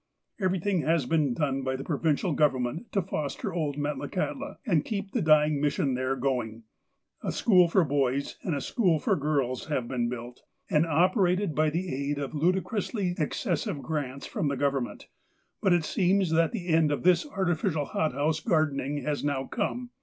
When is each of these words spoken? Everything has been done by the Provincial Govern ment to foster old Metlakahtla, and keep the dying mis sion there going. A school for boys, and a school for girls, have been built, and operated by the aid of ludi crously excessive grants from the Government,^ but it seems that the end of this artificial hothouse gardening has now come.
Everything 0.41 0.81
has 0.81 1.05
been 1.05 1.35
done 1.35 1.61
by 1.61 1.75
the 1.75 1.83
Provincial 1.83 2.33
Govern 2.33 2.63
ment 2.63 2.91
to 2.91 3.03
foster 3.03 3.53
old 3.53 3.77
Metlakahtla, 3.77 4.57
and 4.65 4.83
keep 4.83 5.11
the 5.11 5.21
dying 5.21 5.61
mis 5.61 5.73
sion 5.73 5.93
there 5.93 6.15
going. 6.15 6.63
A 7.21 7.31
school 7.31 7.67
for 7.67 7.83
boys, 7.83 8.35
and 8.41 8.55
a 8.55 8.61
school 8.61 8.97
for 8.97 9.15
girls, 9.15 9.67
have 9.67 9.87
been 9.87 10.09
built, 10.09 10.41
and 10.71 10.87
operated 10.87 11.53
by 11.53 11.69
the 11.69 11.93
aid 11.93 12.17
of 12.17 12.33
ludi 12.33 12.61
crously 12.61 13.13
excessive 13.19 13.83
grants 13.83 14.25
from 14.25 14.47
the 14.47 14.57
Government,^ 14.57 15.05
but 15.61 15.71
it 15.71 15.85
seems 15.85 16.31
that 16.31 16.51
the 16.51 16.69
end 16.69 16.91
of 16.91 17.03
this 17.03 17.27
artificial 17.29 17.85
hothouse 17.85 18.39
gardening 18.39 19.03
has 19.03 19.23
now 19.23 19.45
come. 19.45 19.91